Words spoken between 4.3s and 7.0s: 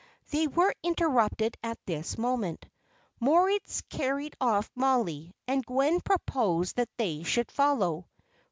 off Mollie, and Gwen proposed that